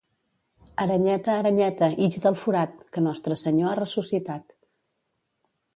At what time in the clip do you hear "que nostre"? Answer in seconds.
2.95-3.41